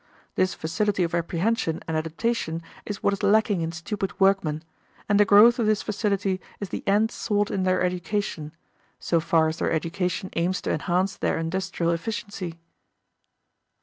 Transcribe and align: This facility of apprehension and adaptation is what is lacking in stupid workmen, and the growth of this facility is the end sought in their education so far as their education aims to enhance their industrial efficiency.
This 0.33 0.55
facility 0.55 1.03
of 1.03 1.13
apprehension 1.13 1.79
and 1.87 1.95
adaptation 1.95 2.63
is 2.87 3.03
what 3.03 3.13
is 3.13 3.21
lacking 3.21 3.61
in 3.61 3.71
stupid 3.71 4.19
workmen, 4.19 4.63
and 5.07 5.19
the 5.19 5.25
growth 5.25 5.59
of 5.59 5.67
this 5.67 5.83
facility 5.83 6.41
is 6.59 6.69
the 6.69 6.81
end 6.87 7.11
sought 7.11 7.51
in 7.51 7.65
their 7.65 7.83
education 7.83 8.51
so 8.99 9.19
far 9.19 9.47
as 9.47 9.57
their 9.57 9.71
education 9.71 10.31
aims 10.35 10.59
to 10.61 10.71
enhance 10.73 11.17
their 11.17 11.37
industrial 11.37 11.91
efficiency. 11.91 12.59